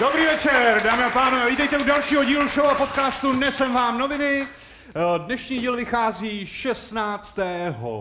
Dobrý 0.00 0.24
večer, 0.24 0.80
dámy 0.84 1.04
a 1.04 1.10
pánové, 1.10 1.50
vítejte 1.50 1.78
u 1.78 1.84
dalšího 1.84 2.24
dílu 2.24 2.48
show 2.48 2.66
a 2.66 2.74
podcastu 2.74 3.32
Nesem 3.32 3.72
vám 3.72 3.98
noviny. 3.98 4.46
Eh, 4.94 5.00
Dnešní 5.18 5.58
díl 5.58 5.76
vychází 5.76 6.46
16. 6.46 7.38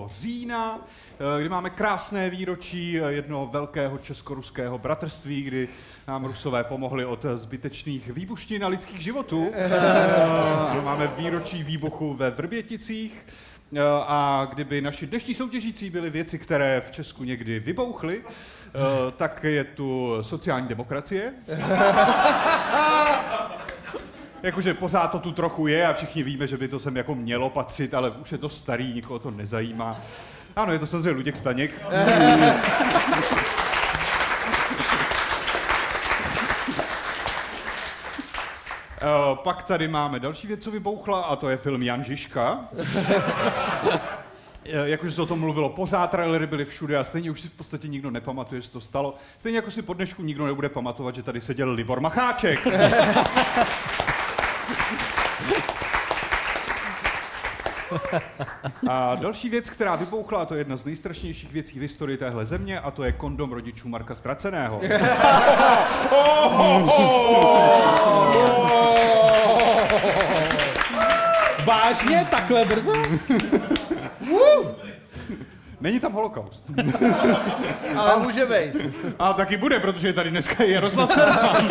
října, 0.07 0.79
eh, 0.79 1.39
kdy 1.39 1.49
máme 1.49 1.69
krásné 1.69 2.29
výročí 2.29 2.99
eh, 2.99 3.11
jednoho 3.11 3.45
velkého 3.47 3.97
česko-ruského 3.97 4.77
bratrství, 4.77 5.41
kdy 5.41 5.67
nám 6.07 6.25
Rusové 6.25 6.63
pomohli 6.63 7.05
od 7.05 7.25
zbytečných 7.35 8.11
výbuštin 8.11 8.65
a 8.65 8.67
lidských 8.67 9.01
životů. 9.01 9.51
Máme 10.83 11.07
výročí 11.17 11.63
výbuchu 11.63 12.13
ve 12.13 12.29
Vrběticích. 12.29 13.25
Eh, 13.75 13.79
A 14.07 14.47
kdyby 14.53 14.81
naši 14.81 15.07
dnešní 15.07 15.33
soutěžící 15.35 15.89
byly 15.89 16.09
věci, 16.09 16.39
které 16.39 16.81
v 16.87 16.91
Česku 16.91 17.23
někdy 17.23 17.59
vybouchly, 17.59 18.21
eh, 18.25 18.71
tak 19.17 19.43
je 19.43 19.63
tu 19.63 20.17
sociální 20.21 20.67
demokracie. 20.67 21.33
Jakože 24.43 24.73
pořád 24.73 25.07
to 25.07 25.19
tu 25.19 25.31
trochu 25.31 25.67
je 25.67 25.87
a 25.87 25.93
všichni 25.93 26.23
víme, 26.23 26.47
že 26.47 26.57
by 26.57 26.67
to 26.67 26.79
sem 26.79 26.97
jako 26.97 27.15
mělo 27.15 27.49
patřit, 27.49 27.93
ale 27.93 28.11
už 28.11 28.31
je 28.31 28.37
to 28.37 28.49
starý, 28.49 28.93
nikoho 28.93 29.19
to 29.19 29.31
nezajímá. 29.31 30.01
Ano, 30.55 30.73
je 30.73 30.79
to 30.79 30.87
samozřejmě 30.87 31.11
Luděk 31.11 31.37
Staněk. 31.37 31.71
Pak 39.49 39.63
tady 39.63 39.87
máme 39.87 40.19
další 40.19 40.47
věc, 40.47 40.63
co 40.63 40.71
vybouchla, 40.71 41.21
a 41.21 41.35
to 41.35 41.49
je 41.49 41.57
film 41.57 41.83
Jan 41.83 42.03
Žižka. 42.03 42.59
Eh, 44.65 44.89
Jakože 44.89 45.11
se 45.11 45.21
o 45.21 45.25
tom 45.25 45.39
mluvilo 45.39 45.69
pořád, 45.69 46.11
trailery 46.11 46.47
byly 46.47 46.65
všude 46.65 46.97
a 46.97 47.03
stejně 47.03 47.31
už 47.31 47.41
si 47.41 47.47
v 47.47 47.53
podstatě 47.53 47.87
nikdo 47.87 48.11
nepamatuje, 48.11 48.61
že 48.61 48.67
se 48.67 48.73
to 48.73 48.81
stalo. 48.81 49.15
Stejně 49.37 49.57
jako 49.57 49.71
si 49.71 49.81
po 49.81 49.93
dnešku 49.93 50.23
nikdo 50.23 50.45
nebude 50.45 50.69
pamatovat, 50.69 51.15
že 51.15 51.23
tady 51.23 51.41
seděl 51.41 51.71
Libor 51.71 51.99
Macháček. 51.99 52.67
A 58.89 59.15
další 59.15 59.49
věc, 59.49 59.69
která 59.69 59.95
vybouchla, 59.95 60.41
a 60.41 60.45
to 60.45 60.53
je 60.53 60.59
jedna 60.59 60.77
z 60.77 60.85
nejstrašnějších 60.85 61.51
věcí 61.51 61.79
v 61.79 61.81
historii 61.81 62.17
téhle 62.17 62.45
země, 62.45 62.79
a 62.79 62.91
to 62.91 63.03
je 63.03 63.11
kondom 63.11 63.51
rodičů 63.51 63.89
Marka 63.89 64.15
Straceného. 64.15 64.81
Vážně? 71.65 72.25
Takhle 72.31 72.65
brzo? 72.65 72.93
Není 75.81 75.99
tam 75.99 76.13
holokaust. 76.13 76.65
Ale 77.95 78.19
může 78.19 78.45
být. 78.45 78.93
A 79.19 79.33
taky 79.33 79.57
bude, 79.57 79.79
protože 79.79 80.07
je 80.07 80.13
tady 80.13 80.29
dneska 80.29 80.63
i 80.63 80.71
Jaroslav 80.71 81.13
Cerman. 81.13 81.69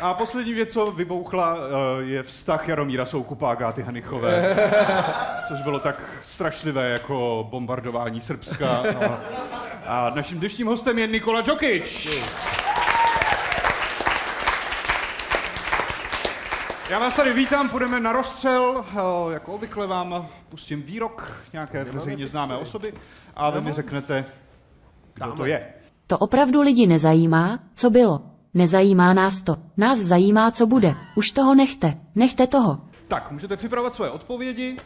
A 0.00 0.14
poslední 0.14 0.52
věc, 0.54 0.72
co 0.72 0.86
vybouchla, 0.86 1.56
eh, 1.56 2.02
je 2.04 2.22
vztah 2.22 2.68
Jaromíra 2.68 3.06
Soukupa 3.06 3.50
a 3.50 3.54
Gáty 3.54 3.82
Hanichové. 3.82 4.56
Což 5.48 5.60
bylo 5.60 5.80
tak 5.80 6.02
strašlivé 6.24 6.88
jako 6.88 7.46
bombardování 7.50 8.20
Srbska. 8.20 8.82
No. 9.02 9.18
A 9.90 10.10
naším 10.14 10.38
dnešním 10.38 10.66
hostem 10.66 10.98
je 10.98 11.06
Nikola 11.06 11.40
Djokic. 11.40 12.08
Já 16.90 16.98
vás 16.98 17.16
tady 17.16 17.32
vítám, 17.32 17.68
půjdeme 17.68 18.00
na 18.00 18.12
rozstřel. 18.12 18.84
Jako 19.32 19.52
obvykle 19.52 19.86
vám 19.86 20.28
pustím 20.48 20.82
výrok 20.82 21.42
nějaké 21.52 21.84
veřejně 21.84 22.26
známé 22.26 22.56
osoby 22.56 22.92
a 23.36 23.50
vy 23.50 23.60
mi 23.60 23.72
řeknete, 23.72 24.24
kdo 25.14 25.32
to 25.32 25.44
je. 25.46 25.72
To 26.06 26.18
opravdu 26.18 26.60
lidi 26.60 26.86
nezajímá, 26.86 27.58
co 27.74 27.90
bylo. 27.90 28.20
Nezajímá 28.54 29.12
nás 29.14 29.42
to. 29.42 29.56
Nás 29.76 29.98
zajímá, 29.98 30.50
co 30.50 30.66
bude. 30.66 30.94
Už 31.14 31.30
toho 31.32 31.54
nechte. 31.54 31.94
Nechte 32.14 32.46
toho. 32.46 32.80
Tak, 33.08 33.30
můžete 33.30 33.56
připravovat 33.56 33.94
svoje 33.94 34.10
odpovědi. 34.10 34.76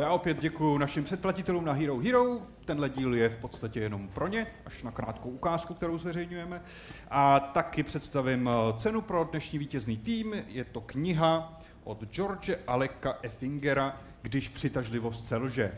Já 0.00 0.10
opět 0.10 0.40
děkuji 0.40 0.78
našim 0.78 1.04
předplatitelům 1.04 1.64
na 1.64 1.72
Hero 1.72 1.98
Hero. 1.98 2.38
Tenhle 2.64 2.88
díl 2.88 3.14
je 3.14 3.28
v 3.28 3.36
podstatě 3.36 3.80
jenom 3.80 4.08
pro 4.08 4.28
ně, 4.28 4.46
až 4.66 4.82
na 4.82 4.90
krátkou 4.90 5.28
ukázku, 5.28 5.74
kterou 5.74 5.98
zveřejňujeme. 5.98 6.62
A 7.10 7.40
taky 7.40 7.82
představím 7.82 8.50
eh, 8.52 8.78
cenu 8.78 9.00
pro 9.00 9.24
dnešní 9.24 9.58
vítězný 9.58 9.96
tým. 9.96 10.34
Je 10.48 10.64
to 10.64 10.80
kniha 10.80 11.58
od 11.84 12.04
George 12.04 12.50
Aleka 12.66 13.18
Effingera 13.22 13.96
Když 14.22 14.48
přitažlivost 14.48 15.26
selže. 15.26 15.72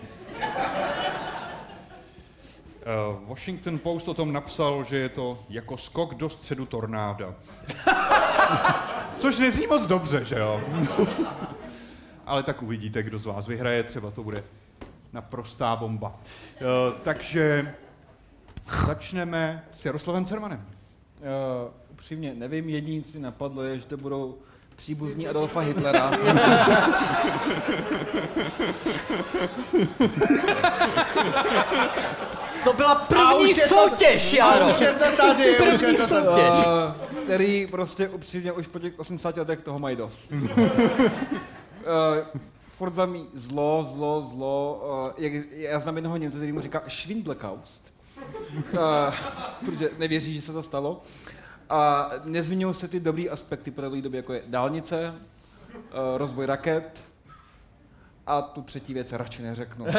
Eh, 2.87 3.17
Washington 3.27 3.79
Post 3.79 4.09
o 4.09 4.15
tom 4.15 4.33
napsal, 4.33 4.85
že 4.85 4.97
je 4.97 5.09
to 5.09 5.39
jako 5.49 5.77
skok 5.77 6.15
do 6.15 6.31
středu 6.31 6.67
tornáda. 6.67 7.35
Což 9.19 9.39
nezní 9.39 9.67
moc 9.67 9.87
dobře, 9.87 10.25
že 10.25 10.39
jo? 10.39 10.61
Ale 12.27 12.43
tak 12.43 12.63
uvidíte, 12.63 13.03
kdo 13.03 13.19
z 13.19 13.27
vás 13.27 13.47
vyhraje, 13.47 13.83
třeba 13.83 14.11
to 14.11 14.23
bude 14.23 14.45
naprostá 15.13 15.77
bomba. 15.77 16.21
Eh, 16.57 16.63
takže 17.03 17.75
začneme 18.87 19.65
s 19.77 19.85
Jaroslavem 19.85 20.25
Cermanem. 20.25 20.67
Uh, 21.21 21.71
upřímně, 21.91 22.35
nevím, 22.35 22.69
jediný, 22.69 23.03
co 23.03 23.19
mi 23.19 23.25
napadlo, 23.25 23.63
je, 23.63 23.79
že 23.79 23.87
to 23.87 23.97
budou 23.97 24.39
příbuzní 24.77 25.29
Adolfa 25.29 25.61
Hitlera. 25.61 26.11
To 32.65 32.73
byla 32.73 32.95
první 32.95 33.55
soutěž, 33.55 34.33
Jaro! 34.33 34.67
Už 34.67 34.81
je 34.81 34.93
to 34.93 35.17
tady, 35.17 35.43
už 35.43 35.47
je 35.47 35.79
První 35.79 35.97
to 35.97 36.09
tady. 36.09 36.25
soutěž. 36.27 36.49
Uh, 36.49 37.25
který 37.25 37.67
prostě 37.67 38.09
upřímně 38.09 38.53
už 38.53 38.67
po 38.67 38.79
těch 38.79 38.99
80 38.99 39.37
letech 39.37 39.61
toho 39.61 39.79
mají 39.79 39.97
dost. 39.97 40.33
uh, 41.85 42.41
furt 42.69 42.95
za 42.95 43.07
mý 43.07 43.27
zlo, 43.35 43.89
zlo, 43.95 44.23
zlo. 44.31 44.83
Uh, 45.17 45.25
jak, 45.25 45.33
já 45.51 45.81
znám 45.81 45.97
jednoho 45.97 46.17
Němce, 46.17 46.37
který 46.39 46.53
mu 46.53 46.61
říká 46.61 46.83
Schwindlekaust. 46.89 47.95
Uh, 48.73 48.81
protože 49.65 49.91
nevěří, 49.99 50.35
že 50.35 50.43
se 50.43 50.53
to 50.53 50.63
stalo. 50.63 51.03
A 51.71 52.11
nezmiňují 52.25 52.75
se 52.75 52.89
ty 52.89 53.01
dobrý 53.01 53.31
aspekty 53.31 53.71
po 53.71 53.81
této 53.81 54.01
době, 54.01 54.19
jako 54.19 54.33
je 54.33 54.43
dálnice, 54.47 55.15
uh, 55.75 55.81
rozvoj 56.17 56.47
raket, 56.47 57.05
a 58.27 58.43
tu 58.43 58.63
třetí 58.63 58.95
věc 58.95 59.13
radši 59.13 59.43
neřeknu. 59.43 59.87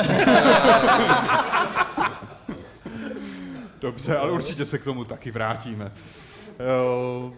Dobře, 3.79 4.17
ale 4.17 4.31
určitě 4.31 4.65
se 4.65 4.77
k 4.77 4.83
tomu 4.83 5.05
taky 5.05 5.31
vrátíme. 5.31 5.91
Eh, 6.49 7.31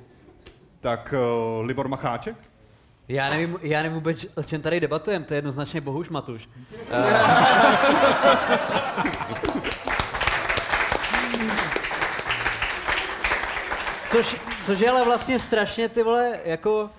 tak 0.80 1.14
eh, 1.14 1.20
Libor 1.66 1.88
Macháček? 1.88 2.36
Já 3.10 3.30
nevím, 3.30 3.60
já 3.62 3.82
nevím 3.82 3.96
vůbec, 3.96 4.26
o 4.36 4.44
čem 4.44 4.62
tady 4.62 4.80
debatujeme, 4.80 5.26
to 5.26 5.34
je 5.34 5.38
jednoznačně 5.38 5.82
Bohuš 5.82 6.10
Matuš. 6.10 6.50
Což, 14.08 14.36
což 14.66 14.80
je 14.80 14.90
ale 14.90 15.06
vlastně 15.06 15.40
strašně 15.40 15.90
ty 15.90 16.04
vole 16.04 16.40
jako 16.46 16.84
uh, 16.84 16.90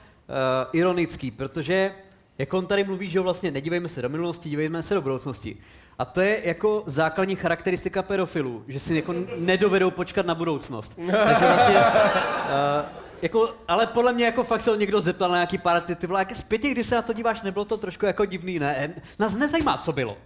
ironický, 0.73 1.31
protože 1.31 1.95
jako 2.39 2.59
on 2.59 2.67
tady 2.67 2.85
mluví, 2.85 3.11
že 3.11 3.21
vlastně 3.21 3.51
nedívejme 3.51 3.89
se 3.89 4.03
do 4.03 4.09
minulosti, 4.09 4.49
dívejme 4.49 4.83
se 4.83 4.95
do 4.95 5.03
budoucnosti. 5.03 5.57
A 5.99 6.05
to 6.05 6.21
je 6.21 6.41
jako 6.45 6.83
základní 6.87 7.37
charakteristika 7.37 8.03
pedofilů, 8.03 8.65
že 8.69 8.81
si 8.81 8.97
jako 8.97 9.15
nedovedou 9.39 9.91
počkat 9.91 10.27
na 10.27 10.35
budoucnost. 10.35 10.97
Takže 11.07 11.47
vlastně, 11.47 11.77
uh, 11.77 12.85
jako, 13.23 13.55
ale 13.69 13.87
podle 13.87 14.13
mě 14.13 14.25
jako 14.25 14.45
fakt 14.45 14.61
se 14.61 14.71
ho 14.71 14.77
někdo 14.77 15.01
zeptal 15.01 15.31
na 15.31 15.37
nějaký 15.37 15.59
party, 15.59 15.95
ty 15.95 16.07
vole, 16.07 16.21
jak 16.21 16.37
zpětě, 16.37 16.71
když 16.71 16.87
se 16.87 16.95
na 16.95 17.03
to 17.03 17.13
díváš, 17.13 17.43
nebylo 17.43 17.65
to 17.65 17.77
trošku 17.77 18.07
jako 18.07 18.25
divný, 18.25 18.59
ne? 18.59 18.95
Nás 19.19 19.37
nezajímá, 19.37 19.77
co 19.77 19.93
bylo. 19.93 20.17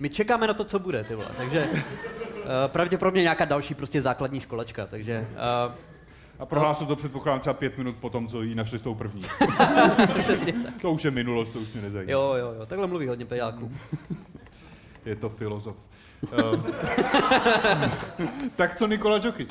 My 0.00 0.10
čekáme 0.10 0.46
na 0.46 0.54
to, 0.54 0.64
co 0.64 0.78
bude, 0.78 1.04
ty 1.04 1.14
vole. 1.14 1.28
Takže 1.36 1.68
uh, 1.70 1.80
pravděpodobně 2.66 3.22
nějaká 3.22 3.44
další 3.44 3.74
prostě 3.74 4.02
základní 4.02 4.40
školačka, 4.40 4.86
takže 4.86 5.26
uh, 5.66 5.74
A 6.38 6.46
prohlásil 6.46 6.86
to 6.86 6.96
předpokládám 6.96 7.40
třeba 7.40 7.54
pět 7.54 7.78
minut 7.78 7.96
po 8.00 8.10
tom, 8.10 8.28
co 8.28 8.42
ji 8.42 8.54
našli 8.54 8.78
s 8.78 8.82
tou 8.82 8.94
první. 8.94 9.22
přesně 10.22 10.52
tak. 10.52 10.74
To 10.82 10.92
už 10.92 11.04
je 11.04 11.10
minulost, 11.10 11.50
to 11.50 11.58
už 11.58 11.72
mě 11.72 11.82
nezajímá. 11.82 12.12
Jo, 12.12 12.34
jo, 12.38 12.54
jo, 12.58 12.66
takhle 12.66 12.86
mluví 12.86 13.06
hodně 13.06 13.26
peďáků. 13.26 13.70
Je 15.04 15.16
to 15.16 15.28
filozof. 15.28 15.76
Eh, 16.32 16.38
tak 18.56 18.74
co 18.74 18.86
Nikola 18.86 19.18
Djokic? 19.18 19.48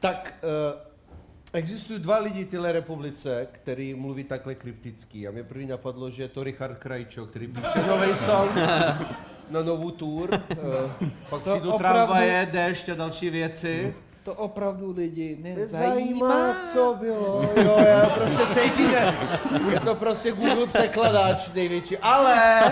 Tak 0.00 0.34
uh, 0.42 0.80
existují 1.52 1.98
dva 1.98 2.18
lidi 2.18 2.44
v 2.44 2.48
téhle 2.48 2.72
republice, 2.72 3.48
který 3.52 3.94
mluví 3.94 4.24
takhle 4.24 4.54
krypticky. 4.54 5.28
A 5.28 5.30
mě 5.30 5.42
první 5.42 5.66
napadlo, 5.66 6.10
že 6.10 6.22
je 6.22 6.28
to 6.28 6.42
Richard 6.44 6.78
Krajčo, 6.78 7.26
který 7.26 7.46
píše 7.46 7.82
nový 7.88 8.14
song 8.16 8.50
na 9.50 9.62
novou 9.62 9.90
tour. 9.90 10.30
Uh, 10.30 10.38
pak 11.30 11.42
To 11.42 11.50
přijdou 11.50 11.70
opravdu- 11.70 11.98
tramvaje, 11.98 12.48
déšť 12.52 12.88
a 12.88 12.94
další 12.94 13.30
věci. 13.30 13.94
To 14.22 14.34
opravdu 14.34 14.92
lidi 14.96 15.38
Zajímá, 15.66 16.56
co 16.72 16.96
bylo. 17.00 17.50
Jo, 17.64 17.76
já 17.78 18.06
prostě 18.06 18.60
cítíte. 18.60 19.14
Je 19.72 19.80
to 19.80 19.94
prostě 19.94 20.32
Google 20.32 20.66
překladač 20.66 21.52
největší. 21.52 21.98
Ale 21.98 22.62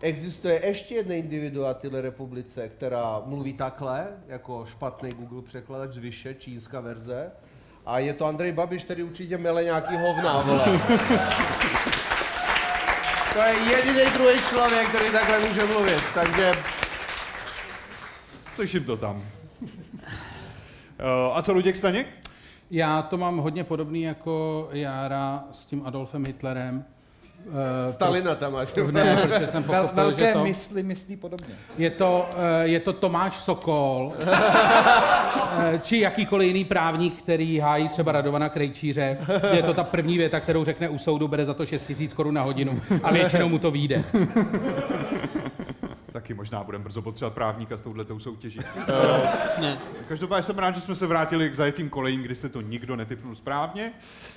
existuje 0.00 0.66
ještě 0.66 0.94
jedna 0.94 1.14
individua 1.14 1.74
v 1.74 1.76
téhle 1.76 2.00
republice, 2.00 2.68
která 2.68 3.22
mluví 3.26 3.52
takhle, 3.52 4.06
jako 4.28 4.66
špatný 4.68 5.12
Google 5.12 5.42
překladač 5.42 5.92
z 5.92 5.98
vyše, 5.98 6.34
čínská 6.34 6.80
verze. 6.80 7.30
A 7.86 7.98
je 7.98 8.14
to 8.14 8.24
Andrej 8.26 8.52
Babiš, 8.52 8.84
který 8.84 9.02
určitě 9.02 9.38
mele 9.38 9.64
nějaký 9.64 9.96
hovna, 9.96 10.42
vole. 10.42 10.64
To 13.32 13.44
je 13.44 13.54
jediný 13.54 14.10
druhý 14.14 14.40
člověk, 14.48 14.88
který 14.88 15.10
takhle 15.12 15.40
může 15.40 15.64
mluvit, 15.64 16.02
takže 16.14 16.52
Slyším 18.52 18.84
to 18.84 18.96
tam. 18.96 19.24
Eh, 20.98 21.32
A 21.32 21.42
co 21.42 21.52
Luděk 21.52 21.76
Staněk? 21.76 22.06
Já 22.70 23.02
to 23.02 23.16
mám 23.16 23.36
hodně 23.38 23.64
podobný 23.64 24.02
jako 24.02 24.68
Jára 24.72 25.44
s 25.52 25.66
tím 25.66 25.82
Adolfem 25.86 26.24
Hitlerem. 26.26 26.84
Eh, 27.88 27.92
Stalina 27.92 28.34
tam 28.34 28.52
máš. 28.52 28.72
pro- 28.72 28.92
Ne, 28.92 29.16
protože 29.22 29.46
jsem 29.46 29.62
pochopil, 29.64 29.90
velké 29.94 30.26
že 30.26 30.32
to, 30.32 30.44
mysli 30.44 30.82
myslí 30.82 31.16
podobně. 31.16 31.54
je, 31.78 31.90
to, 31.90 32.28
eh, 32.62 32.66
je 32.68 32.80
to 32.80 32.92
Tomáš 32.92 33.36
Sokol, 33.36 34.12
eh, 35.58 35.80
či 35.82 35.98
jakýkoliv 36.00 36.46
jiný 36.46 36.64
právník, 36.64 37.22
který 37.22 37.58
hájí 37.58 37.88
třeba 37.88 38.12
Radovana 38.12 38.48
Krejčíře. 38.48 39.18
Je 39.52 39.62
to 39.62 39.74
ta 39.74 39.84
první 39.84 40.18
věta, 40.18 40.40
kterou 40.40 40.64
řekne 40.64 40.88
u 40.88 40.98
soudu, 40.98 41.28
bere 41.28 41.44
za 41.44 41.54
to 41.54 41.66
6 41.66 41.88
000 42.00 42.12
korun 42.16 42.34
na 42.34 42.42
hodinu 42.42 42.80
a 43.02 43.12
většinou 43.12 43.48
mu 43.48 43.58
to 43.58 43.70
vyjde. 43.70 44.04
Taky 46.12 46.34
možná 46.34 46.64
budeme 46.64 46.84
brzo 46.84 47.02
potřebovat 47.02 47.34
právníka 47.34 47.76
s 47.76 47.82
touhletou 47.82 48.18
soutěží. 48.18 48.60
Eh, 49.62 49.78
Každopádně 50.08 50.42
jsem 50.42 50.58
rád, 50.58 50.74
že 50.74 50.80
jsme 50.80 50.94
se 50.94 51.06
vrátili 51.06 51.50
k 51.50 51.54
zajetým 51.54 51.90
kolejím, 51.90 52.22
kdy 52.22 52.34
jste 52.34 52.48
to 52.48 52.60
nikdo 52.60 52.96
netypnul 52.96 53.36
správně. 53.36 53.92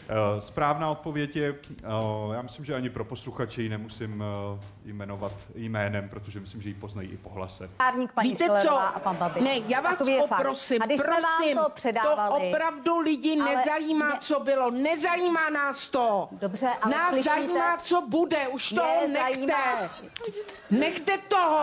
Eh, 0.10 0.42
Správná 0.42 0.90
odpověď 0.92 1.36
je, 1.36 1.56
eh, 1.84 1.88
já 2.34 2.42
myslím, 2.42 2.66
že 2.66 2.76
ani 2.76 2.90
pro 2.90 3.06
posluchače 3.06 3.62
ji 3.62 3.70
nemusím 3.70 4.24
eh, 4.24 4.60
jmenovat 4.94 5.32
jménem, 5.56 6.10
protože 6.10 6.40
myslím, 6.40 6.62
že 6.62 6.70
ji 6.70 6.76
poznají 6.76 7.10
i 7.10 7.18
po 7.18 7.30
hlase. 7.30 7.70
Párník 7.78 8.12
paní 8.14 8.30
Víte 8.30 8.46
co? 8.62 8.80
A 8.82 9.00
pan 9.04 9.16
Babiš. 9.16 9.44
Ne, 9.44 9.52
já 9.68 9.82
vás 9.82 9.92
Takový 9.98 10.18
poprosím, 10.30 10.82
A 10.82 10.86
když 10.86 11.02
prosím, 11.02 11.58
vám 11.58 11.66
to 11.66 11.72
předávali, 11.72 12.48
opravdu 12.54 13.00
lidi 13.00 13.42
ale 13.42 13.56
nezajímá, 13.56 14.08
ne- 14.10 14.18
co 14.22 14.40
bylo, 14.40 14.72
nezajímá 14.72 15.50
nás 15.50 15.88
to. 15.88 16.30
Dobře, 16.32 16.68
ale 16.82 16.96
nás 16.96 17.10
slyšíte? 17.10 17.30
zajímá, 17.36 17.78
co 17.78 18.02
bude, 18.02 18.48
už 18.48 18.72
Mě 18.72 18.82
toho 18.82 18.92
nechte. 19.08 19.20
zajímá- 19.20 19.90
Nechte 20.72 21.18
toho. 21.18 21.61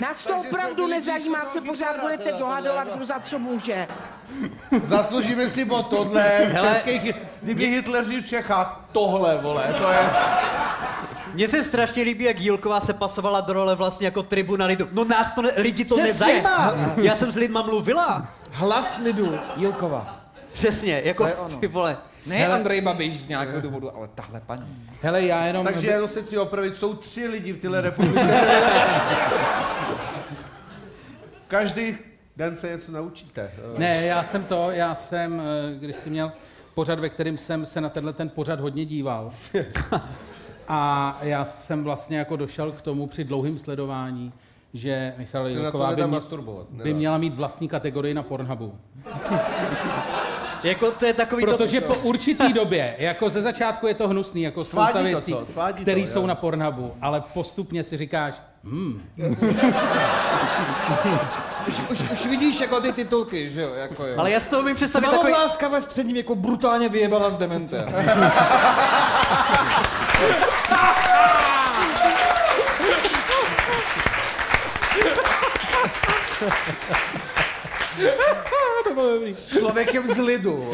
Nás 0.00 0.24
to 0.24 0.32
Takže 0.32 0.48
opravdu 0.48 0.74
jsme 0.74 0.84
byli 0.84 0.90
nezajímá, 0.90 1.38
se 1.52 1.60
pořád 1.60 2.00
budete 2.00 2.24
teda, 2.24 2.38
dohadovat, 2.38 2.84
tohle, 2.84 2.96
kdo 2.96 3.06
za 3.06 3.20
co 3.20 3.38
může. 3.38 3.88
Zasloužíme 4.86 5.50
si 5.50 5.64
o 5.64 5.82
tohle 5.82 6.22
v 6.22 6.52
Hele. 6.52 6.68
českých, 6.74 7.14
kdyby 7.42 7.66
Hitler 7.66 8.04
žil 8.04 8.22
v 8.22 8.26
Čechách, 8.26 8.80
tohle, 8.92 9.36
vole, 9.38 9.74
to 9.78 9.90
je... 9.90 10.10
Mně 11.34 11.48
se 11.48 11.64
strašně 11.64 12.02
líbí, 12.02 12.24
jak 12.24 12.40
Jílková 12.40 12.80
se 12.80 12.92
pasovala 12.94 13.40
do 13.40 13.52
role 13.52 13.74
vlastně 13.74 14.06
jako 14.06 14.22
tribuna 14.22 14.66
lidu. 14.66 14.88
No 14.92 15.04
nás 15.04 15.32
to 15.32 15.42
ne, 15.42 15.50
lidi 15.56 15.84
to 15.84 15.94
Přesně. 15.94 16.12
nezajímá. 16.12 16.74
Já 16.96 17.14
jsem 17.14 17.32
s 17.32 17.36
lidma 17.36 17.62
mluvila. 17.62 18.28
Hlas 18.52 18.98
lidu, 19.04 19.38
Jilkova. 19.56 20.23
Přesně, 20.54 21.02
jako 21.04 21.28
ty 21.60 21.66
vole. 21.66 21.96
Ne 22.26 22.36
Hele. 22.36 22.54
Andrej 22.54 22.80
Babiš 22.80 23.20
z 23.20 23.28
nějakého 23.28 23.60
důvodu, 23.60 23.96
ale 23.96 24.08
tahle 24.14 24.40
paní. 24.40 24.86
Hele, 25.02 25.22
já 25.22 25.46
jenom... 25.46 25.64
Takže 25.64 25.86
jenom 25.86 26.08
se 26.08 26.22
chci 26.22 26.38
opravit, 26.38 26.76
jsou 26.76 26.94
tři 26.94 27.26
lidi 27.26 27.52
v 27.52 27.58
téhle 27.58 27.80
republice. 27.80 28.44
Každý 31.48 31.96
den 32.36 32.56
se 32.56 32.70
něco 32.70 32.92
naučíte. 32.92 33.50
Ne, 33.78 34.06
já 34.06 34.24
jsem 34.24 34.44
to, 34.44 34.70
já 34.70 34.94
jsem, 34.94 35.40
eh, 35.40 35.78
když 35.78 35.96
jsi 35.96 36.10
měl 36.10 36.32
pořad, 36.74 36.98
ve 36.98 37.08
kterým 37.08 37.38
jsem 37.38 37.66
se 37.66 37.80
na 37.80 37.88
tenhle 37.88 38.12
ten 38.12 38.28
pořad 38.28 38.60
hodně 38.60 38.84
díval. 38.84 39.30
A 40.68 41.18
já 41.22 41.44
jsem 41.44 41.84
vlastně 41.84 42.18
jako 42.18 42.36
došel 42.36 42.72
k 42.72 42.80
tomu 42.80 43.06
při 43.06 43.24
dlouhém 43.24 43.58
sledování, 43.58 44.32
že 44.74 45.14
Michal 45.18 45.48
Jilková 45.48 45.92
by, 45.94 46.06
mě, 46.06 46.20
by 46.70 46.94
měla 46.94 47.18
mít 47.18 47.34
vlastní 47.34 47.68
kategorii 47.68 48.14
na 48.14 48.22
Pornhubu. 48.22 48.78
Jako 50.64 50.90
to 50.90 51.06
je 51.06 51.12
takový 51.12 51.44
Protože 51.44 51.80
to... 51.80 51.86
po 51.86 51.94
určitý 52.02 52.52
době, 52.52 52.94
jako 52.98 53.30
ze 53.30 53.42
začátku 53.42 53.86
je 53.86 53.94
to 53.94 54.08
hnusný, 54.08 54.42
jako 54.42 54.64
spousta 54.64 55.02
věcí, 55.02 55.34
které 55.82 56.00
jo. 56.00 56.06
jsou 56.06 56.26
na 56.26 56.34
Pornhubu, 56.34 56.94
ale 57.00 57.22
postupně 57.34 57.84
si 57.84 57.96
říkáš, 57.96 58.34
hm, 58.64 59.02
Už, 61.68 61.80
už, 61.90 62.02
už 62.12 62.26
vidíš 62.26 62.60
jako 62.60 62.80
ty 62.80 62.92
titulky, 62.92 63.50
že 63.50 63.62
jo? 63.62 63.74
Jako 63.74 64.06
jo. 64.06 64.14
Ale 64.18 64.30
já 64.30 64.40
si 64.40 64.48
to 64.48 64.60
umím 64.60 64.76
představit 64.76 65.06
takový... 65.06 65.32
Maloláska 65.32 65.68
ve 65.68 65.82
středním 65.82 66.14
věku 66.14 66.34
brutálně 66.34 66.88
vyjebala 66.88 67.30
s 67.30 67.36
dementem. 67.36 67.88
S 79.32 79.58
člověkem 79.58 80.08
z 80.08 80.18
lidu. 80.18 80.72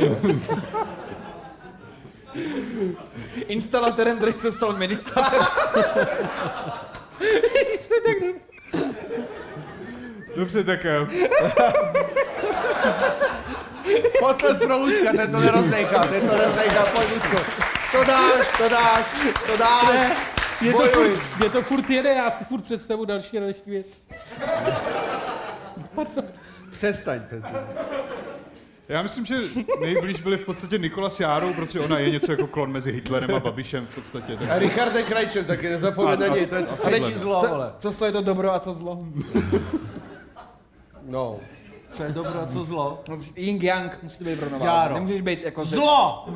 Instalatérem, 3.49 4.17
který 4.17 4.33
se 4.33 4.53
stal 4.53 4.73
ministrem. 4.73 5.25
Dobře, 10.37 10.65
tak 10.65 10.85
eh, 10.85 11.07
Potles 14.21 14.59
pro 14.59 14.79
Lučka, 14.79 15.13
ten 15.17 15.33
to 15.33 15.41
nerozdejchá, 15.41 16.07
ten 16.07 16.29
to 16.29 16.37
nerozdejchá, 16.37 16.85
pojď 16.85 17.11
Lučko. 17.15 17.37
To 17.93 18.05
dáš, 18.05 18.47
to 18.59 18.69
dáš, 18.69 19.05
to 19.47 19.57
dáš. 19.57 20.17
je 20.61 20.73
to, 20.73 20.89
furt, 20.89 21.39
mě 21.39 21.51
to 21.51 21.63
furt 21.63 21.91
jede, 21.91 22.15
já 22.15 22.31
si 22.31 22.45
furt 22.45 22.63
představu 22.63 23.05
další 23.05 23.39
a 23.39 23.41
další 23.41 23.63
věc. 23.67 23.87
Přestaň, 26.81 27.21
Petře. 27.31 27.53
já 28.89 29.03
myslím, 29.03 29.27
že 29.27 29.37
nejblíž 29.81 30.21
byli 30.21 30.37
v 30.37 30.45
podstatě 30.45 30.79
Nikola 30.79 31.11
s 31.11 31.21
Járou, 31.21 31.53
protože 31.55 31.81
ona 31.81 31.99
je 31.99 32.11
něco 32.11 32.31
jako 32.33 32.47
klon 32.47 32.73
mezi 32.73 32.93
Hitlerem 32.93 33.35
a 33.35 33.41
Babišem 33.41 33.87
v 33.87 33.95
podstatě. 33.95 34.37
Tak 34.37 34.51
A 34.51 34.59
Richardem 34.59 35.05
Krajčem 35.05 35.45
taky 35.45 35.69
nezapomeň 35.69 36.21
na 36.21 36.27
něj, 36.27 36.47
to 36.47 36.55
je 36.55 36.63
třetí 36.63 37.15
zlo, 37.19 37.41
Co, 37.41 37.49
vole. 37.49 37.73
co 37.79 37.93
stojí 37.93 38.13
to 38.13 38.23
dobro 38.23 38.55
a 38.55 38.61
co 38.61 38.75
zlo? 38.75 38.99
No. 41.03 41.37
Co 41.91 42.03
je 42.03 42.13
dobro 42.13 42.41
a 42.43 42.47
co 42.47 42.65
zlo? 42.65 43.03
No, 43.09 43.19
Ying 43.37 43.63
Yang 43.63 43.99
musí 44.03 44.19
to 44.19 44.25
být 44.25 44.31
Járo. 44.31 44.41
rovnováha. 44.51 44.89
Nemůžeš 44.95 45.21
být 45.21 45.43
jako... 45.43 45.65
Zlo! 45.65 46.27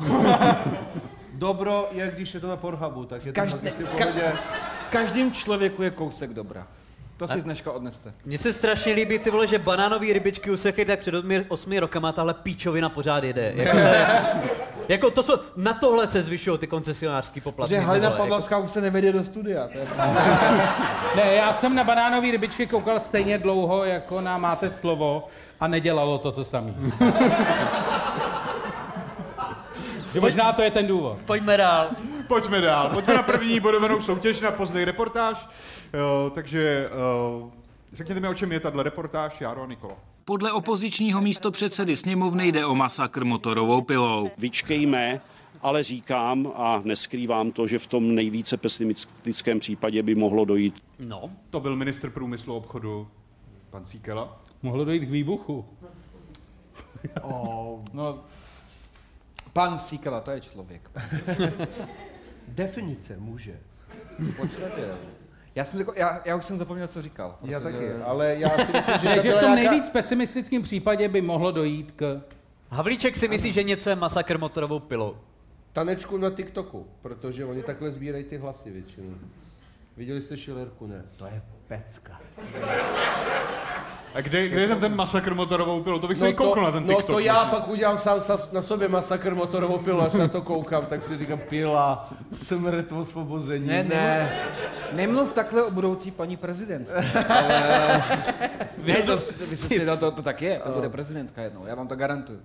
Dobro 1.33 1.87
je, 1.91 2.11
když 2.15 2.33
je 2.33 2.39
to 2.39 2.47
na 2.47 2.55
Pornhubu, 2.57 3.05
tak 3.05 3.25
je 3.25 3.33
to 3.33 3.41
prostě 3.41 3.69
v 3.69 3.95
ka-. 3.95 4.31
V 4.85 4.89
každém 4.89 5.31
člověku 5.31 5.83
je 5.83 5.91
kousek 5.91 6.33
dobra. 6.33 6.67
To 7.17 7.27
si 7.27 7.41
z 7.41 7.43
dneška 7.43 7.71
odneste. 7.71 8.13
Mně 8.25 8.37
se 8.37 8.53
strašně 8.53 8.93
líbí 8.93 9.19
ty 9.19 9.29
vole, 9.31 9.47
že 9.47 9.59
banánový 9.59 10.13
rybičky 10.13 10.51
usekly 10.51 10.85
tak 10.85 10.99
před 10.99 11.15
osmi, 11.47 11.79
rokama, 11.79 12.11
tahle 12.11 12.33
píčovina 12.33 12.89
pořád 12.89 13.23
jede. 13.23 13.53
Jako, 13.65 13.77
jako 14.89 15.11
to 15.11 15.23
jsou, 15.23 15.33
na 15.55 15.73
tohle 15.73 16.07
se 16.07 16.21
zvyšují 16.21 16.57
ty 16.57 16.67
koncesionářský 16.67 17.41
poplatky. 17.41 17.75
Že 17.75 17.79
Halina 17.79 18.05
jako- 18.05 18.17
Pavlovská 18.17 18.57
už 18.57 18.69
se 18.71 18.81
nevede 18.81 19.11
do 19.11 19.23
studia. 19.23 19.67
To 19.67 19.77
je 19.77 19.87
Ne, 21.15 21.33
já 21.33 21.53
jsem 21.53 21.75
na 21.75 21.83
banánový 21.83 22.31
rybičky 22.31 22.67
koukal 22.67 22.99
stejně 22.99 23.37
dlouho, 23.37 23.83
jako 23.85 24.21
na 24.21 24.37
Máte 24.37 24.69
slovo 24.69 25.27
a 25.59 25.67
nedělalo 25.67 26.17
to 26.17 26.31
to 26.31 26.43
samý. 26.43 26.75
že 30.13 30.19
možná 30.19 30.53
to 30.53 30.61
je 30.61 30.71
ten 30.71 30.87
důvod. 30.87 31.17
Pojďme 31.25 31.57
dál. 31.57 31.87
Pojďme 32.27 32.61
dál. 32.61 32.89
Pojďme 32.93 33.13
na 33.13 33.23
první 33.23 33.59
bodovanou 33.59 34.01
soutěž 34.01 34.41
na 34.41 34.51
Pozdej 34.51 34.85
reportáž. 34.85 35.45
Uh, 35.47 36.29
takže 36.33 36.89
uh, 37.43 37.51
řekněte 37.93 38.19
mi, 38.19 38.27
o 38.27 38.33
čem 38.33 38.51
je 38.51 38.59
tahle 38.59 38.83
reportáž, 38.83 39.41
Jaro 39.41 39.63
a 39.63 39.67
Nikola. 39.67 39.95
Podle 40.25 40.51
opozičního 40.51 41.21
místopředsedy 41.21 41.95
sněmovny 41.95 42.47
jde 42.47 42.65
o 42.65 42.75
masakr 42.75 43.25
motorovou 43.25 43.81
pilou. 43.81 44.31
vyčkejme, 44.37 45.21
ale 45.61 45.83
říkám 45.83 46.51
a 46.55 46.81
neskrývám 46.83 47.51
to, 47.51 47.67
že 47.67 47.79
v 47.79 47.87
tom 47.87 48.15
nejvíce 48.15 48.57
pesimistickém 48.57 49.59
případě 49.59 50.03
by 50.03 50.15
mohlo 50.15 50.45
dojít 50.45 50.83
No, 50.99 51.29
To 51.51 51.59
byl 51.59 51.75
ministr 51.75 52.09
průmyslu 52.09 52.53
a 52.53 52.57
obchodu, 52.57 53.07
pan 53.69 53.85
Síkela. 53.85 54.41
Mohlo 54.61 54.85
dojít 54.85 55.05
k 55.05 55.09
výbuchu. 55.09 55.65
No, 57.93 58.19
pan 59.53 59.79
Síkela, 59.79 60.21
to 60.21 60.31
je 60.31 60.41
člověk. 60.41 60.91
Definice 62.47 63.15
může. 63.17 63.59
V 64.19 64.35
podstatě. 64.35 64.81
Já, 65.55 65.65
jsem 65.65 65.79
jako, 65.79 65.93
já, 65.95 66.21
já 66.25 66.35
už 66.35 66.45
jsem 66.45 66.57
zapomněl, 66.57 66.87
co 66.87 67.01
říkal. 67.01 67.37
Já 67.43 67.59
protože- 67.59 67.73
taky, 67.77 67.91
ale 67.93 68.35
já 68.39 68.49
si 68.49 68.71
myslím, 68.71 68.97
že, 69.01 69.05
Ne, 69.09 69.15
to 69.15 69.21
že 69.21 69.33
v 69.33 69.39
tom 69.39 69.55
nějaká- 69.55 69.71
nejvíc 69.71 69.89
pesimistickém 69.89 70.61
případě 70.61 71.07
by 71.09 71.21
mohlo 71.21 71.51
dojít 71.51 71.91
k... 71.95 72.21
Havlíček 72.69 73.15
si 73.15 73.27
myslí, 73.27 73.51
že 73.53 73.63
něco 73.63 73.89
je 73.89 73.95
masakr 73.95 74.37
motorovou 74.37 74.79
pilou. 74.79 75.17
tanečku 75.73 76.17
na 76.17 76.29
TikToku, 76.29 76.87
protože 77.01 77.45
oni 77.45 77.63
takhle 77.63 77.91
sbírají 77.91 78.23
ty 78.23 78.37
hlasy 78.37 78.71
většinou. 78.71 79.15
Viděli 79.97 80.21
jste 80.21 80.37
Šilerku, 80.37 80.87
ne? 80.87 81.03
To 81.17 81.25
je 81.25 81.41
pecka. 81.67 82.21
A 84.15 84.21
kde, 84.21 84.47
kde 84.47 84.61
je 84.61 84.67
tam 84.67 84.79
ten 84.79 84.95
masakr 84.95 85.33
motorovou 85.33 85.83
pilou? 85.83 85.99
To 85.99 86.07
bych 86.07 86.17
se 86.17 86.25
no 86.25 86.33
kouknul 86.33 86.65
na 86.65 86.71
ten 86.71 86.87
no 86.87 86.95
TikTok. 86.95 87.15
to 87.15 87.19
já 87.19 87.33
možná. 87.33 87.59
pak 87.59 87.67
udělám 87.67 87.97
sám 87.97 88.21
sa, 88.21 88.37
na 88.51 88.61
sobě 88.61 88.87
masakr 88.87 89.35
motorovou 89.35 89.77
pilu, 89.77 90.01
až 90.01 90.13
na 90.13 90.27
to 90.27 90.41
koukám, 90.41 90.85
tak 90.85 91.03
si 91.03 91.17
říkám 91.17 91.39
pila, 91.39 92.09
smrt, 92.33 92.91
osvobození, 92.91 93.67
Ne, 93.67 93.83
ne, 93.83 93.89
ne, 93.89 94.31
Nemluv 94.91 95.33
takhle 95.33 95.63
o 95.63 95.71
budoucí 95.71 96.11
paní 96.11 96.37
prezident. 96.37 96.89
Ale... 97.29 98.03
Vy 98.77 98.93
to, 98.93 99.17
vy 99.49 99.57
svěděl, 99.57 99.97
to, 99.97 100.11
to 100.11 100.21
tak 100.21 100.41
je, 100.41 100.59
to 100.59 100.71
bude 100.71 100.89
prezidentka 100.89 101.41
jednou, 101.41 101.65
já 101.65 101.75
vám 101.75 101.87
to 101.87 101.95
garantuju. 101.95 102.39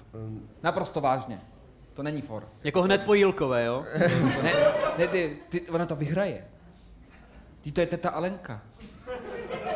Naprosto 0.63 1.01
vážně. 1.01 1.41
To 1.95 2.03
není 2.03 2.21
for. 2.21 2.49
Jako 2.65 2.83
hned 2.83 3.05
po 3.05 3.15
Jílkové, 3.15 3.65
jo? 3.65 3.85
Ne, 4.43 4.53
ne 4.99 5.09
ty, 5.09 5.37
ty, 5.49 5.61
ona 5.61 5.87
to 5.87 5.97
vyhraje. 5.97 6.45
Ty 7.63 7.73
to 7.73 7.81
je 7.81 7.87
teta 7.87 8.11
Alenka. 8.11 8.63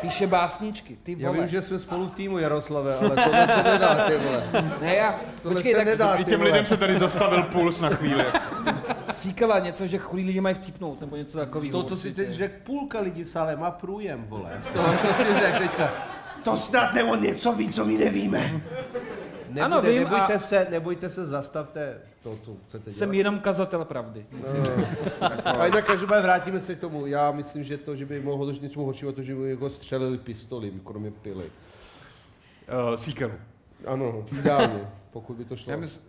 Píše 0.01 0.27
básničky, 0.27 0.97
ty 1.03 1.15
Já 1.19 1.29
vole. 1.31 1.39
vím, 1.41 1.49
že 1.49 1.61
jsme 1.61 1.79
spolu 1.79 2.05
v 2.07 2.11
týmu, 2.11 2.37
Jaroslave, 2.37 2.95
ale 2.95 3.09
tohle 3.09 3.47
se 3.47 3.63
nedá, 3.63 3.95
ty 4.07 4.17
vole. 4.17 4.43
Ne, 4.81 4.95
já, 4.95 5.15
Tohle 5.43 5.55
počkej, 5.55 5.71
se 5.73 5.77
tak 5.77 5.87
nedá, 5.87 6.15
I 6.15 6.17
ty 6.23 6.29
těm 6.29 6.39
vole. 6.39 6.51
lidem 6.51 6.65
se 6.65 6.77
tady 6.77 6.99
zastavil 6.99 7.43
puls 7.43 7.81
na 7.81 7.89
chvíli. 7.89 8.25
cíkala 9.13 9.59
něco, 9.59 9.87
že 9.87 9.97
chudí 9.97 10.23
lidi 10.27 10.41
mají 10.41 10.55
chcípnout, 10.55 11.01
nebo 11.01 11.15
něco 11.15 11.37
Z 11.37 11.41
takového. 11.41 11.71
toho, 11.71 11.83
co 11.83 11.97
si 11.97 12.13
teď 12.13 12.29
řekl, 12.31 12.53
půlka 12.63 12.99
lidí 12.99 13.23
v 13.23 13.27
sále 13.27 13.55
má 13.55 13.71
průjem, 13.71 14.25
vole. 14.29 14.51
Z 14.61 14.67
toho, 14.67 14.93
co 15.07 15.13
si 15.13 15.23
řekl 15.23 15.57
teďka. 15.59 15.93
To 16.43 16.57
snad 16.57 16.93
nebo 16.93 17.15
něco 17.15 17.51
ví, 17.53 17.69
co 17.69 17.85
my 17.85 17.97
nevíme. 17.97 18.51
Nebude, 19.55 19.75
Ano, 19.75 19.81
vím 19.81 19.99
nebojte 20.03 20.33
a- 20.33 20.39
se, 20.39 20.67
nebojte 20.69 21.09
se, 21.09 21.25
zastavte 21.25 22.01
to, 22.23 22.37
co 22.41 22.55
chcete 22.67 22.83
dělat. 22.83 22.97
Jsem 22.97 23.13
jenom 23.13 23.39
kazatel 23.39 23.85
pravdy. 23.85 24.25
A 25.45 25.65
jinak 25.65 25.85
každopádně 25.85 26.21
vrátíme 26.23 26.61
se 26.61 26.75
k 26.75 26.79
tomu. 26.79 27.05
Já 27.05 27.31
myslím, 27.31 27.63
že 27.63 27.77
to, 27.77 27.95
že 27.95 28.05
by 28.05 28.21
mohlo 28.21 28.45
dojít 28.45 28.59
k 28.59 28.61
něčemu 28.61 28.85
horšímu, 28.85 29.11
to, 29.11 29.23
že 29.23 29.35
by 29.35 29.49
jako 29.49 29.69
střelili 29.69 30.17
pistoli, 30.17 30.73
kromě 30.85 31.11
pily. 31.11 31.45
Uh, 31.45 32.95
Seekeru. 32.95 33.33
Ano, 33.85 34.25
ideálně, 34.39 34.87
pokud 35.11 35.37
by 35.37 35.45
to 35.45 35.55
šlo. 35.57 35.71
Já 35.71 35.77
myslím, 35.77 36.03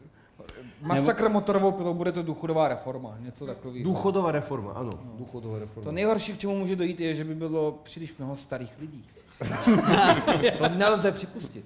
masakr 0.81 1.29
motorovou 1.29 1.73
pilou 1.73 1.95
bude 1.95 2.13
to 2.13 2.23
důchodová 2.23 2.69
reforma, 2.69 3.17
něco 3.21 3.47
takového. 3.47 3.85
Důchodová 3.85 4.33
reforma, 4.33 4.73
ano, 4.73 4.91
důchodová 5.19 5.59
reforma. 5.59 5.85
To 5.85 5.93
nejhorší, 5.93 6.33
k 6.33 6.39
čemu 6.39 6.59
může 6.59 6.77
dojít, 6.77 7.01
je, 7.01 7.15
že 7.15 7.25
by 7.25 7.35
bylo 7.35 7.73
příliš 7.83 8.17
mnoho 8.19 8.37
starých 8.37 8.73
lidí. 8.81 9.05
to 10.59 10.69
nelze 10.69 11.13
připustit. 11.13 11.65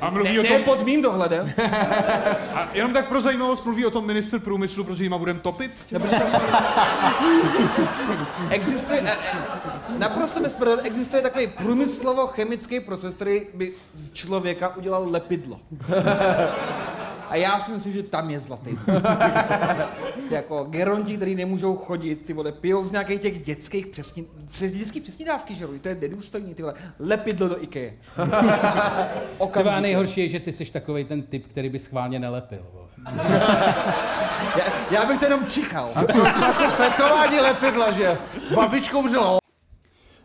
A 0.00 0.10
mluví 0.10 0.32
Ne, 0.32 0.40
o 0.40 0.42
ne 0.42 0.48
tom, 0.48 0.62
pod 0.62 0.86
mým 0.86 1.02
dohledem. 1.02 1.52
a 2.54 2.68
jenom 2.72 2.92
tak 2.92 3.08
pro 3.08 3.20
zajímavost, 3.20 3.64
mluví 3.64 3.86
o 3.86 3.90
tom 3.90 4.06
ministr 4.06 4.38
průmyslu, 4.38 4.84
protože 4.84 5.04
jima 5.04 5.18
budeme 5.18 5.38
topit? 5.40 5.70
Existuje, 8.50 9.02
eh, 9.04 9.16
eh, 9.32 9.36
naprosto 9.98 10.40
bez 10.40 10.56
existuje 10.82 11.22
takový 11.22 11.46
průmyslovo-chemický 11.46 12.80
proces, 12.80 13.14
který 13.14 13.40
by 13.54 13.72
z 13.94 14.12
člověka 14.12 14.76
udělal 14.76 15.06
lepidlo. 15.10 15.60
A 17.30 17.36
já 17.36 17.60
si 17.60 17.72
myslím, 17.72 17.92
že 17.92 18.02
tam 18.02 18.30
je 18.30 18.40
zlatý. 18.40 18.70
jako 20.30 20.64
geronti, 20.64 21.16
který 21.16 21.34
nemůžou 21.34 21.76
chodit, 21.76 22.14
ty 22.14 22.32
vole, 22.32 22.52
pijou 22.52 22.84
z 22.84 22.92
nějakých 22.92 23.20
těch 23.20 23.44
dětských 23.44 23.86
přesní, 23.86 24.26
přes 24.48 24.72
dětský 24.72 25.00
přesní 25.00 25.24
dávky, 25.24 25.54
že 25.54 25.64
jo? 25.64 25.70
to 25.80 25.88
je 25.88 25.94
nedůstojný, 25.94 26.54
ty 26.54 26.62
vole, 26.62 26.74
lepidlo 26.98 27.48
do 27.48 27.62
IKEA. 27.62 27.92
Okamžitě. 29.38 29.80
nejhorší 29.80 30.20
je, 30.20 30.28
že 30.28 30.40
ty 30.40 30.52
jsi 30.52 30.64
takový 30.64 31.04
ten 31.04 31.22
typ, 31.22 31.46
který 31.46 31.68
by 31.68 31.78
schválně 31.78 32.18
nelepil. 32.18 32.66
Já, 34.58 34.64
já 34.90 35.06
bych 35.06 35.18
to 35.18 35.24
jenom 35.24 35.46
čichal. 35.46 35.90
jako 35.96 36.70
fetování 36.70 37.40
lepidla, 37.40 37.92
že? 37.92 38.18
Babičkou 38.54 38.98
umřela 38.98 39.38